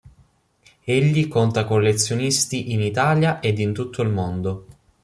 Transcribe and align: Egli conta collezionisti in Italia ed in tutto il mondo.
Egli 0.83 1.27
conta 1.27 1.63
collezionisti 1.63 2.73
in 2.73 2.81
Italia 2.81 3.39
ed 3.39 3.59
in 3.59 3.71
tutto 3.71 4.01
il 4.01 4.09
mondo. 4.09 4.65